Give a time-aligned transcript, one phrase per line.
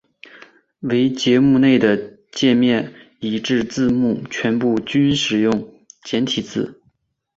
[0.79, 1.95] 唯节目内的
[2.31, 6.81] 介面以至字幕全部均使用简体字。